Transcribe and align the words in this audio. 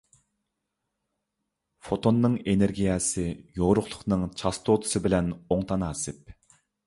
فوتوننىڭ 1.87 2.37
ئېنېرگىيەسى 2.53 3.25
يورۇقلۇقنىڭ 3.61 4.25
چاستوتىسى 4.41 5.03
بىلەن 5.07 5.33
ئوڭ 5.37 5.65
تاناسىپ. 5.73 6.35